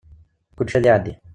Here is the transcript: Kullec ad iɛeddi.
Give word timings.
Kullec 0.57 0.73
ad 0.75 0.83
iɛeddi. 0.87 1.13